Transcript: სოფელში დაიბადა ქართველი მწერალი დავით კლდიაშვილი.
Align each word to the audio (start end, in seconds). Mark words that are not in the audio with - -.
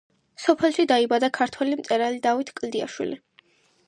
სოფელში 0.43 0.85
დაიბადა 0.91 1.29
ქართველი 1.37 1.77
მწერალი 1.81 2.21
დავით 2.27 2.49
კლდიაშვილი. 2.61 3.19